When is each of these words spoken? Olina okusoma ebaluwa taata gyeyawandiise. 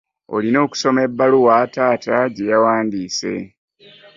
Olina 0.35 0.57
okusoma 0.65 0.99
ebaluwa 1.07 1.57
taata 1.73 2.15
gyeyawandiise. 2.35 3.33